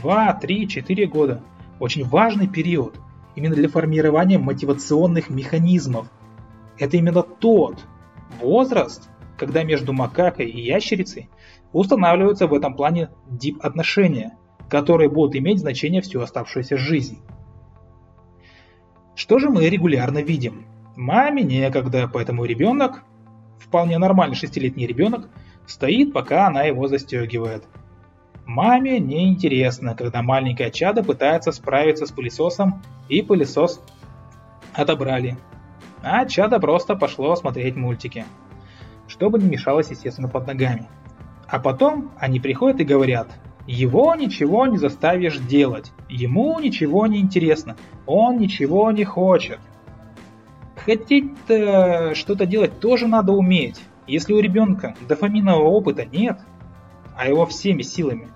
Два, 0.00 0.32
три, 0.34 0.68
четыре 0.68 1.06
года. 1.06 1.42
Очень 1.78 2.04
важный 2.04 2.48
период. 2.48 2.96
Именно 3.36 3.54
для 3.54 3.68
формирования 3.68 4.38
мотивационных 4.38 5.30
механизмов. 5.30 6.08
Это 6.78 6.96
именно 6.96 7.22
тот 7.22 7.78
возраст, 8.40 9.08
когда 9.38 9.62
между 9.62 9.92
макакой 9.92 10.46
и 10.46 10.60
ящерицей 10.60 11.30
устанавливаются 11.72 12.48
в 12.48 12.54
этом 12.54 12.74
плане 12.74 13.10
дип-отношения, 13.28 14.36
которые 14.68 15.08
будут 15.08 15.36
иметь 15.36 15.60
значение 15.60 16.02
всю 16.02 16.20
оставшуюся 16.20 16.76
жизнь. 16.76 17.18
Что 19.20 19.38
же 19.38 19.50
мы 19.50 19.68
регулярно 19.68 20.22
видим? 20.22 20.64
Маме 20.96 21.42
некогда, 21.42 22.08
поэтому 22.10 22.46
ребенок, 22.46 23.02
вполне 23.58 23.98
нормальный 23.98 24.34
шестилетний 24.34 24.86
ребенок, 24.86 25.28
стоит, 25.66 26.14
пока 26.14 26.46
она 26.46 26.62
его 26.62 26.88
застегивает. 26.88 27.64
Маме 28.46 28.98
неинтересно, 28.98 29.94
когда 29.94 30.22
маленькая 30.22 30.70
чада 30.70 31.04
пытается 31.04 31.52
справиться 31.52 32.06
с 32.06 32.10
пылесосом, 32.10 32.82
и 33.10 33.20
пылесос 33.20 33.82
отобрали. 34.72 35.36
А 36.02 36.24
чада 36.24 36.58
просто 36.58 36.96
пошло 36.96 37.36
смотреть 37.36 37.76
мультики 37.76 38.24
чтобы 39.06 39.38
не 39.38 39.50
мешалось, 39.50 39.90
естественно, 39.90 40.28
под 40.28 40.46
ногами. 40.46 40.86
А 41.46 41.58
потом 41.58 42.12
они 42.16 42.40
приходят 42.40 42.80
и 42.80 42.84
говорят, 42.84 43.28
его 43.70 44.16
ничего 44.16 44.66
не 44.66 44.78
заставишь 44.78 45.38
делать, 45.38 45.92
ему 46.08 46.58
ничего 46.58 47.06
не 47.06 47.20
интересно, 47.20 47.76
он 48.04 48.38
ничего 48.38 48.90
не 48.90 49.04
хочет. 49.04 49.60
Хотеть 50.74 51.32
что-то 51.46 52.46
делать 52.46 52.80
тоже 52.80 53.06
надо 53.06 53.32
уметь. 53.32 53.80
Если 54.08 54.32
у 54.32 54.40
ребенка 54.40 54.96
дофаминового 55.08 55.68
опыта 55.68 56.04
нет, 56.04 56.40
а 57.16 57.28
его 57.28 57.46
всеми 57.46 57.82
силами 57.82 58.28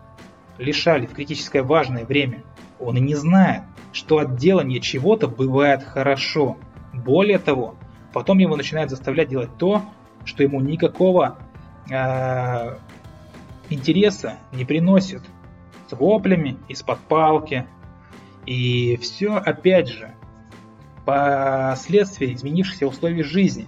лишали 0.58 1.06
в 1.06 1.14
критическое 1.14 1.62
важное 1.62 2.04
время, 2.04 2.44
он 2.78 2.96
и 2.96 3.00
не 3.00 3.16
знает, 3.16 3.62
что 3.92 4.18
от 4.18 4.36
делания 4.36 4.78
чего-то 4.78 5.26
бывает 5.26 5.82
хорошо. 5.82 6.58
Более 6.92 7.38
того, 7.38 7.74
потом 8.12 8.38
его 8.38 8.54
начинают 8.56 8.90
заставлять 8.90 9.30
делать 9.30 9.50
то, 9.58 9.82
что 10.24 10.44
ему 10.44 10.60
никакого 10.60 11.38
э, 11.90 12.76
интереса 13.70 14.38
не 14.52 14.64
приносит. 14.64 15.22
С 15.88 15.92
воплями, 15.92 16.56
из-под 16.68 16.98
палки. 17.00 17.66
И 18.46 18.96
все, 18.96 19.34
опять 19.34 19.88
же, 19.88 20.14
последствия 21.04 22.32
изменившихся 22.32 22.86
условий 22.86 23.22
жизни. 23.22 23.66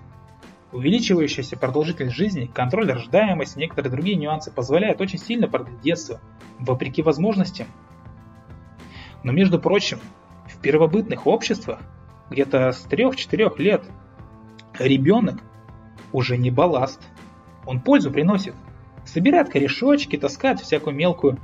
Увеличивающаяся 0.73 1.57
продолжительность 1.57 2.17
жизни, 2.17 2.51
контроль 2.53 2.91
рождаемости, 2.91 3.59
некоторые 3.59 3.91
другие 3.91 4.17
нюансы 4.17 4.51
позволяют 4.51 5.01
очень 5.01 5.19
сильно 5.19 5.49
продлить 5.49 5.81
детство, 5.81 6.21
вопреки 6.59 7.03
возможностям. 7.03 7.67
Но 9.23 9.33
между 9.33 9.59
прочим, 9.59 9.99
в 10.47 10.59
первобытных 10.59 11.27
обществах, 11.27 11.81
где-то 12.31 12.73
с 12.73 12.87
3-4 12.87 13.59
лет, 13.59 13.85
ребенок 14.79 15.43
уже 16.13 16.37
не 16.37 16.51
балласт. 16.51 17.01
Он 17.65 17.81
пользу 17.81 18.11
приносит. 18.11 18.55
Собирает 19.07 19.49
корешочки, 19.49 20.17
таскает 20.17 20.61
всякую 20.61 20.95
мелкую 20.95 21.39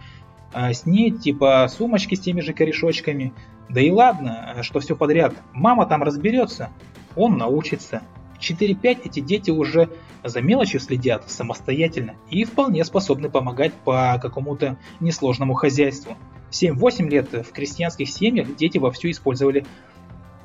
а, 0.53 0.73
снедь, 0.73 1.21
типа 1.23 1.67
сумочки 1.69 2.15
с 2.15 2.21
теми 2.21 2.41
же 2.41 2.53
корешочками. 2.53 3.33
Да 3.69 3.81
и 3.81 3.91
ладно, 3.91 4.59
что 4.63 4.81
все 4.81 4.97
подряд. 4.97 5.35
Мама 5.53 5.87
там 5.87 6.03
разберется, 6.03 6.71
он 7.17 7.39
научится. 7.39 8.03
В 8.35 8.41
4-5 8.41 9.03
эти 9.05 9.21
дети 9.21 9.51
уже 9.51 9.89
за 10.25 10.41
мелочью 10.41 10.81
следят 10.81 11.31
самостоятельно 11.31 12.15
и 12.29 12.45
вполне 12.45 12.85
способны 12.85 13.31
помогать 13.31 13.73
по 13.73 14.19
какому-то 14.21 14.77
несложному 15.01 15.55
хозяйству. 15.55 16.17
В 16.51 16.63
7-8 16.63 17.09
лет 17.09 17.33
в 17.33 17.53
крестьянских 17.53 18.09
семьях 18.09 18.55
дети 18.57 18.79
вовсю 18.79 19.11
использовали 19.11 19.65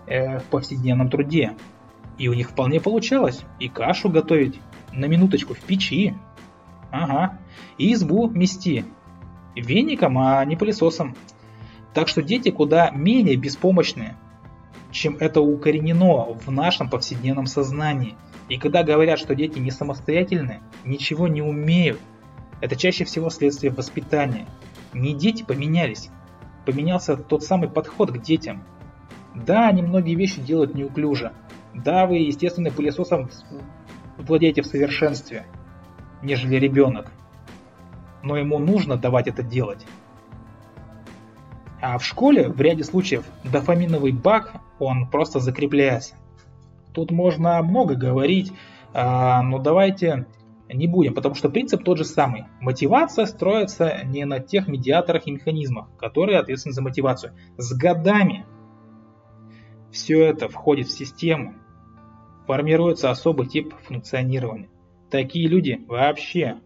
э, 0.05 0.39
в 0.39 0.43
повседневном 0.43 1.09
труде. 1.09 1.55
И 2.17 2.29
у 2.29 2.33
них 2.33 2.49
вполне 2.49 2.79
получалось 2.79 3.41
и 3.59 3.67
кашу 3.67 4.09
готовить, 4.09 4.59
на 4.93 5.05
минуточку 5.05 5.53
в 5.53 5.59
печи. 5.59 6.15
Ага, 6.91 7.37
и 7.77 7.93
избу 7.93 8.29
мести. 8.29 8.85
Веником, 9.55 10.17
а 10.19 10.43
не 10.45 10.55
пылесосом. 10.55 11.15
Так 11.93 12.07
что 12.07 12.21
дети 12.21 12.51
куда 12.51 12.91
менее 12.91 13.35
беспомощные, 13.35 14.15
чем 14.91 15.17
это 15.19 15.41
укоренено 15.41 16.33
в 16.33 16.51
нашем 16.51 16.89
повседневном 16.89 17.47
сознании. 17.47 18.15
И 18.49 18.57
когда 18.57 18.83
говорят, 18.83 19.19
что 19.19 19.35
дети 19.35 19.59
не 19.59 19.71
самостоятельны, 19.71 20.61
ничего 20.85 21.27
не 21.27 21.41
умеют, 21.41 21.99
это 22.61 22.75
чаще 22.75 23.03
всего 23.03 23.29
следствие 23.29 23.71
воспитания. 23.71 24.45
Не 24.93 25.13
дети 25.13 25.43
поменялись, 25.43 26.09
поменялся 26.65 27.17
тот 27.17 27.43
самый 27.43 27.69
подход 27.69 28.11
к 28.11 28.21
детям. 28.21 28.63
Да, 29.35 29.67
они 29.67 29.81
многие 29.81 30.15
вещи 30.15 30.41
делают 30.41 30.75
неуклюже. 30.75 31.33
Да, 31.73 32.05
вы, 32.05 32.17
естественно, 32.17 32.71
пылесосом 32.71 33.29
владеете 34.17 34.61
в 34.61 34.65
совершенстве, 34.65 35.45
нежели 36.21 36.55
ребенок. 36.55 37.11
Но 38.23 38.37
ему 38.37 38.59
нужно 38.59 38.97
давать 38.97 39.27
это 39.27 39.43
делать. 39.43 39.85
А 41.81 41.97
в 41.97 42.03
школе 42.03 42.49
в 42.49 42.59
ряде 42.59 42.83
случаев 42.83 43.25
дофаминовый 43.43 44.11
баг, 44.11 44.53
он 44.79 45.07
просто 45.07 45.39
закрепляется. 45.39 46.15
Тут 46.93 47.11
можно 47.11 47.61
много 47.61 47.95
говорить, 47.95 48.51
а, 48.93 49.43
но 49.43 49.59
давайте 49.59 50.25
не 50.69 50.87
будем, 50.87 51.13
потому 51.13 51.35
что 51.35 51.49
принцип 51.49 51.83
тот 51.83 51.97
же 51.97 52.05
самый. 52.05 52.45
Мотивация 52.59 53.25
строится 53.25 54.03
не 54.03 54.25
на 54.25 54.39
тех 54.39 54.67
медиаторах 54.67 55.27
и 55.27 55.31
механизмах, 55.31 55.89
которые 55.97 56.39
ответственны 56.39 56.73
за 56.73 56.81
мотивацию. 56.81 57.33
С 57.57 57.73
годами 57.73 58.45
все 59.91 60.25
это 60.25 60.49
входит 60.49 60.87
в 60.87 60.97
систему, 60.97 61.53
формируется 62.47 63.11
особый 63.11 63.47
тип 63.47 63.73
функционирования. 63.83 64.69
Такие 65.09 65.47
люди 65.47 65.79
вообще, 65.87 66.57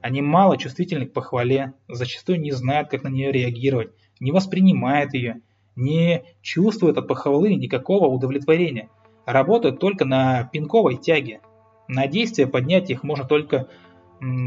они 0.00 0.22
мало 0.22 0.56
чувствительны 0.56 1.06
к 1.06 1.12
похвале, 1.12 1.74
зачастую 1.88 2.40
не 2.40 2.52
знают, 2.52 2.88
как 2.88 3.02
на 3.02 3.08
нее 3.08 3.32
реагировать, 3.32 3.90
не 4.20 4.32
воспринимают 4.32 5.14
ее, 5.14 5.42
не 5.76 6.24
чувствуют 6.42 6.98
от 6.98 7.08
похвалы 7.08 7.54
никакого 7.54 8.06
удовлетворения– 8.06 8.88
работают 9.32 9.78
только 9.78 10.04
на 10.04 10.44
пинковой 10.44 10.96
тяге. 10.96 11.40
На 11.88 12.06
действие 12.06 12.46
поднять 12.46 12.90
их 12.90 13.02
можно 13.02 13.24
только 13.24 13.68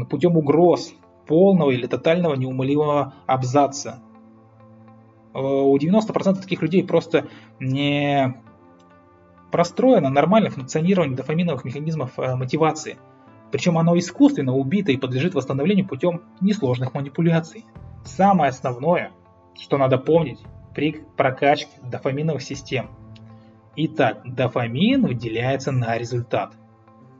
путем 0.08 0.36
угроз, 0.36 0.94
полного 1.26 1.70
или 1.70 1.86
тотального 1.86 2.34
неумолимого 2.34 3.14
абзаца. 3.26 4.00
Э, 5.34 5.38
у 5.40 5.76
90% 5.76 6.40
таких 6.40 6.62
людей 6.62 6.84
просто 6.84 7.26
не 7.58 8.40
простроено 9.50 10.10
нормальное 10.10 10.50
функционирование 10.50 11.16
дофаминовых 11.16 11.64
механизмов 11.64 12.18
э, 12.18 12.36
мотивации. 12.36 12.98
Причем 13.54 13.78
оно 13.78 13.96
искусственно 13.96 14.52
убито 14.52 14.90
и 14.90 14.96
подлежит 14.96 15.34
восстановлению 15.34 15.86
путем 15.86 16.22
несложных 16.40 16.92
манипуляций. 16.92 17.64
Самое 18.04 18.50
основное, 18.50 19.12
что 19.56 19.78
надо 19.78 19.96
помнить 19.96 20.40
при 20.74 21.04
прокачке 21.16 21.70
дофаминовых 21.82 22.42
систем– 22.42 22.90
Итак, 23.76 24.20
дофамин 24.24 25.04
выделяется 25.04 25.72
на 25.72 25.98
результат. 25.98 26.52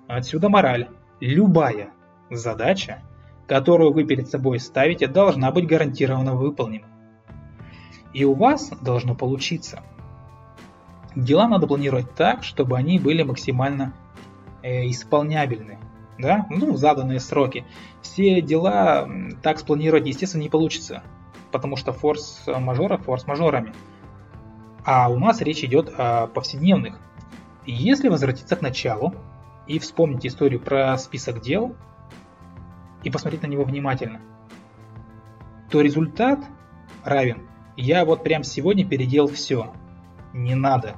Отсюда 0.06 0.48
мораль. 0.48 0.88
Любая 1.18 1.90
задача, 2.30 3.02
которую 3.48 3.92
вы 3.92 4.04
перед 4.04 4.28
собой 4.28 4.60
ставите, 4.60 5.08
должна 5.08 5.50
быть 5.50 5.66
гарантированно 5.66 6.36
выполнима. 6.36 6.86
И 8.12 8.24
у 8.24 8.34
вас 8.34 8.70
должно 8.82 9.16
получиться. 9.16 9.82
Дела 11.16 11.48
надо 11.48 11.66
планировать 11.66 12.14
так, 12.14 12.44
чтобы 12.44 12.76
они 12.76 13.00
были 13.00 13.24
максимально 13.24 13.92
э, 14.62 14.88
исполнябельны. 14.88 15.78
Да? 16.18 16.46
Ну, 16.50 16.76
заданные 16.76 17.20
сроки. 17.20 17.64
Все 18.02 18.40
дела 18.40 19.08
так 19.42 19.58
спланировать, 19.58 20.06
естественно, 20.06 20.42
не 20.42 20.48
получится. 20.48 21.02
Потому 21.50 21.76
что 21.76 21.92
форс-мажора 21.92 22.98
форс-мажорами. 22.98 23.72
А 24.84 25.08
у 25.08 25.18
нас 25.18 25.40
речь 25.40 25.64
идет 25.64 25.92
о 25.96 26.26
повседневных. 26.26 26.98
если 27.66 28.08
возвратиться 28.08 28.56
к 28.56 28.60
началу 28.60 29.14
и 29.66 29.78
вспомнить 29.78 30.26
историю 30.26 30.60
про 30.60 30.98
список 30.98 31.40
дел 31.40 31.74
и 33.02 33.10
посмотреть 33.10 33.42
на 33.42 33.46
него 33.46 33.64
внимательно, 33.64 34.20
то 35.70 35.80
результат 35.80 36.40
равен 37.02 37.48
«я 37.76 38.04
вот 38.04 38.22
прям 38.22 38.44
сегодня 38.44 38.86
переделал 38.86 39.28
все». 39.28 39.72
Не 40.34 40.54
надо. 40.56 40.96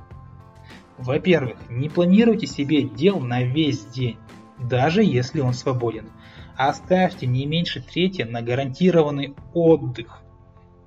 Во-первых, 0.99 1.59
не 1.69 1.91
планируйте 1.91 2.47
себе 2.47 2.83
дел 2.83 3.21
на 3.21 3.43
весь 3.43 3.85
день, 3.85 4.19
даже 4.59 5.03
если 5.03 5.41
он 5.41 5.55
свободен. 5.55 6.11
Оставьте 6.57 7.27
не 7.27 7.47
меньше 7.47 7.83
трети 7.83 8.23
на 8.23 8.43
гарантированный 8.43 9.35
отдых. 9.53 10.23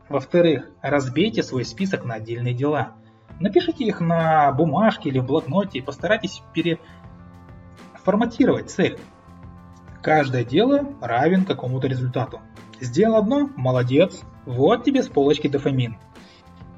Во-вторых, 0.07 0.69
разбейте 0.81 1.43
свой 1.43 1.65
список 1.65 2.05
на 2.05 2.15
отдельные 2.15 2.55
дела. 2.55 2.93
Напишите 3.39 3.85
их 3.85 4.01
на 4.01 4.51
бумажке 4.51 5.09
или 5.09 5.19
в 5.19 5.25
блокноте 5.25 5.77
и 5.79 5.83
постарайтесь 5.83 6.41
переформатировать 6.53 8.71
цель. 8.71 8.97
Каждое 10.01 10.43
дело 10.43 10.95
равен 11.01 11.45
какому-то 11.45 11.87
результату. 11.87 12.41
Сделал 12.81 13.17
одно– 13.17 13.49
молодец, 13.55 14.21
вот 14.45 14.83
тебе 14.83 15.03
с 15.03 15.07
полочки 15.07 15.47
дофамин. 15.47 15.97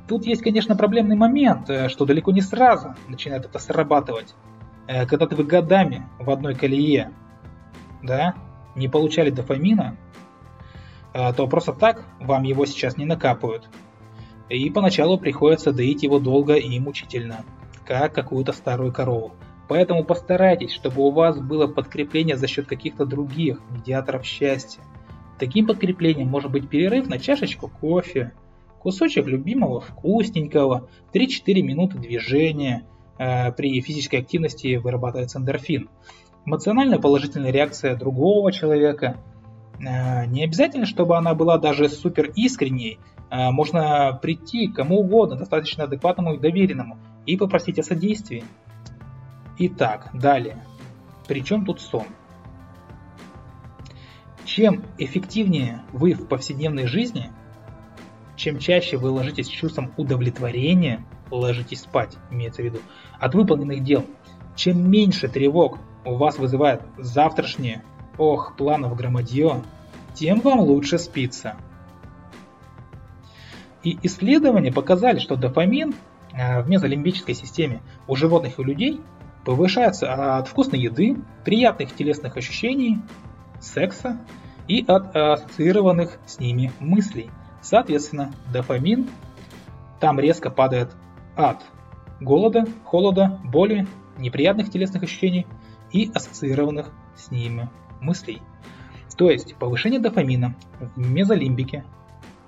Тут 0.07 0.25
есть, 0.25 0.41
конечно, 0.41 0.75
проблемный 0.75 1.15
момент, 1.15 1.69
э, 1.69 1.87
что 1.87 2.05
далеко 2.05 2.31
не 2.31 2.41
сразу 2.41 2.95
начинает 3.07 3.45
это 3.45 3.59
срабатывать. 3.59 4.33
Э, 4.91 5.05
когда 5.05 5.25
вы 5.25 5.45
годами 5.45 6.05
в 6.19 6.29
одной 6.29 6.53
колее 6.53 7.13
да, 8.03 8.35
не 8.75 8.89
получали 8.89 9.29
дофамина, 9.29 9.95
а, 11.13 11.31
то 11.31 11.47
просто 11.47 11.71
так 11.71 12.05
вам 12.19 12.43
его 12.43 12.65
сейчас 12.65 12.97
не 12.97 13.05
накапают. 13.05 13.69
И 14.49 14.69
поначалу 14.69 15.17
приходится 15.17 15.71
доить 15.71 16.03
его 16.03 16.19
долго 16.19 16.55
и 16.55 16.77
мучительно, 16.79 17.45
как 17.85 18.13
какую-то 18.13 18.51
старую 18.51 18.91
корову. 18.91 19.31
Поэтому 19.69 20.03
постарайтесь, 20.03 20.73
чтобы 20.73 21.01
у 21.03 21.11
вас 21.11 21.39
было 21.39 21.67
подкрепление 21.67 22.35
за 22.35 22.47
счет 22.47 22.67
каких-то 22.67 23.05
других 23.05 23.61
медиаторов 23.69 24.25
счастья. 24.25 24.81
Таким 25.39 25.67
подкреплением 25.67 26.27
может 26.27 26.51
быть 26.51 26.67
перерыв 26.67 27.07
на 27.07 27.17
чашечку 27.17 27.69
кофе, 27.69 28.33
кусочек 28.79 29.25
любимого 29.25 29.79
вкусненького, 29.79 30.89
3-4 31.13 31.61
минуты 31.61 31.97
движения, 31.97 32.83
э, 32.83 32.90
при 33.17 33.81
физической 33.81 34.17
активности 34.17 34.77
вырабатывается 34.77 35.39
эндорфин. 35.39 35.89
Эмоциональная 36.45 36.97
положительная 36.97 37.51
реакция 37.51 37.95
другого 37.95 38.51
человека– 38.51 39.17
Э, 39.83 40.25
не 40.25 40.43
обязательно, 40.43 40.85
чтобы 40.85 41.17
она 41.17 41.33
была 41.33 41.57
даже 41.57 41.89
супер 41.89 42.31
искренней. 42.35 42.99
Э, 43.29 43.51
можно 43.51 44.17
прийти 44.21 44.67
к 44.67 44.75
кому 44.75 44.99
угодно, 44.99 45.35
достаточно 45.35 45.85
адекватному 45.85 46.35
и 46.35 46.39
доверенному, 46.39 46.97
и 47.25 47.37
попросить 47.37 47.79
о 47.79 47.83
содействии. 47.83 48.43
Итак, 49.57 50.09
далее. 50.13 50.63
Причем 51.27 51.65
тут 51.65 51.81
сон? 51.81 52.05
Чем 54.45 54.83
эффективнее 54.97 55.81
вы 55.93 56.13
в 56.13 56.27
повседневной 56.27 56.87
жизни, 56.87 57.31
чем 58.35 58.59
чаще 58.59 58.97
вы 58.97 59.09
ложитесь 59.11 59.45
с 59.45 59.49
чувством 59.49 59.93
удовлетворения, 59.97 61.05
ложитесь 61.31 61.81
спать, 61.81 62.17
имеется 62.29 62.61
в 62.61 62.65
виду, 62.65 62.79
от 63.19 63.33
выполненных 63.33 63.83
дел, 63.83 64.05
чем 64.55 64.89
меньше 64.89 65.27
тревог 65.27 65.79
у 66.05 66.15
вас 66.15 66.37
вызывает 66.37 66.81
завтрашнее 66.97 67.83
ох, 68.17 68.55
планов 68.55 68.95
громадье, 68.95 69.63
тем 70.13 70.41
вам 70.41 70.59
лучше 70.59 70.99
спится. 70.99 71.55
И 73.83 73.97
исследования 74.03 74.71
показали, 74.71 75.19
что 75.19 75.35
дофамин 75.35 75.95
э, 76.33 76.61
в 76.61 76.69
мезолимбической 76.69 77.33
системе 77.33 77.81
у 78.07 78.15
животных 78.15 78.59
и 78.59 78.61
у 78.61 78.63
людей 78.63 79.01
повышается 79.43 80.37
от 80.37 80.47
вкусной 80.47 80.79
еды, 80.79 81.17
приятных 81.43 81.95
телесных 81.95 82.37
ощущений, 82.37 82.99
секса 83.59 84.19
и 84.67 84.85
от 84.87 85.15
ассоциированных 85.15 86.19
с 86.25 86.39
ними 86.39 86.71
мыслей. 86.79 87.31
Соответственно, 87.61 88.31
дофамин 88.51 89.09
там 89.99 90.19
резко 90.19 90.49
падает 90.49 90.91
от 91.49 91.65
голода, 92.19 92.65
холода, 92.85 93.39
боли, 93.43 93.87
неприятных 94.17 94.69
телесных 94.69 95.03
ощущений 95.03 95.47
и 95.91 96.11
ассоциированных 96.13 96.91
с 97.15 97.31
ними 97.31 97.69
мыслей. 97.99 98.41
То 99.17 99.29
есть 99.29 99.55
повышение 99.55 99.99
дофамина 99.99 100.55
в 100.95 100.97
мезолимбике 100.97 101.83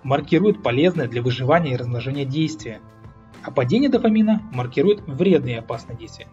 маркирует 0.03 0.63
полезное 0.63 1.08
для 1.08 1.21
выживания 1.21 1.73
и 1.73 1.75
размножения 1.75 2.25
действие, 2.25 2.79
а 3.43 3.51
падение 3.51 3.89
дофамина 3.89 4.41
маркирует 4.53 5.01
вредные 5.08 5.56
и 5.56 5.60
опасные 5.60 5.97
действия. 5.97 6.27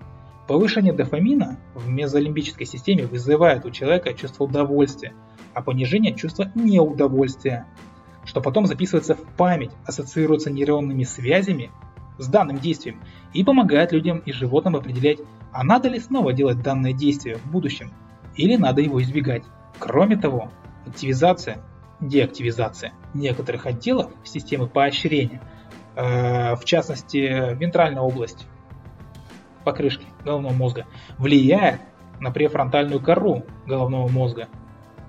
Повышение 0.46 0.92
дофамина 0.92 1.58
в 1.74 1.88
мезолимбической 1.88 2.66
системе 2.66 3.06
вызывает 3.06 3.64
у 3.64 3.70
человека 3.70 4.14
чувство 4.14 4.44
удовольствия, 4.44 5.12
а 5.54 5.62
понижение 5.62 6.14
чувства 6.14 6.50
неудовольствия, 6.54 7.66
что 8.24 8.40
потом 8.40 8.66
записывается 8.66 9.14
в 9.14 9.22
память, 9.36 9.72
ассоциируется 9.86 10.50
нейронными 10.50 11.04
связями 11.04 11.70
с 12.20 12.28
данным 12.28 12.58
действием 12.58 13.00
и 13.32 13.42
помогает 13.42 13.92
людям 13.92 14.18
и 14.18 14.32
животным 14.32 14.76
определять, 14.76 15.18
а 15.52 15.64
надо 15.64 15.88
ли 15.88 15.98
снова 15.98 16.32
делать 16.32 16.62
данное 16.62 16.92
действие 16.92 17.36
в 17.36 17.50
будущем 17.50 17.92
или 18.36 18.56
надо 18.56 18.80
его 18.82 19.02
избегать. 19.02 19.42
Кроме 19.78 20.16
того, 20.16 20.50
активизация, 20.86 21.58
деактивизация 22.00 22.92
некоторых 23.14 23.66
отделов 23.66 24.10
системы 24.22 24.68
поощрения, 24.68 25.40
э, 25.96 26.54
в 26.54 26.64
частности 26.64 27.56
вентральная 27.56 28.02
область 28.02 28.46
покрышки 29.64 30.06
головного 30.24 30.52
мозга, 30.52 30.86
влияет 31.18 31.80
на 32.20 32.30
префронтальную 32.30 33.00
кору 33.00 33.44
головного 33.66 34.08
мозга, 34.08 34.48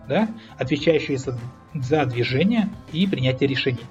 да, 0.07 0.29
отвечающую 0.57 1.17
за, 1.17 2.05
движение 2.05 2.69
и 2.91 3.07
принятие 3.07 3.47
решений. 3.47 3.85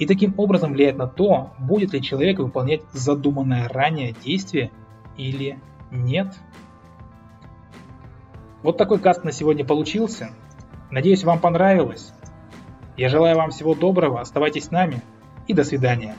И 0.00 0.06
таким 0.06 0.34
образом 0.38 0.72
влияет 0.72 0.96
на 0.96 1.06
то, 1.06 1.52
будет 1.58 1.92
ли 1.92 2.00
человек 2.00 2.38
выполнять 2.38 2.80
задуманное 2.92 3.68
ранее 3.68 4.14
действие 4.24 4.70
или 5.18 5.60
нет. 5.90 6.34
Вот 8.62 8.78
такой 8.78 8.98
каст 8.98 9.24
на 9.24 9.30
сегодня 9.30 9.62
получился. 9.62 10.30
Надеюсь, 10.90 11.22
вам 11.22 11.38
понравилось. 11.38 12.14
Я 12.96 13.10
желаю 13.10 13.36
вам 13.36 13.50
всего 13.50 13.74
доброго, 13.74 14.22
оставайтесь 14.22 14.64
с 14.64 14.70
нами 14.70 15.02
и 15.46 15.52
до 15.52 15.64
свидания. 15.64 16.14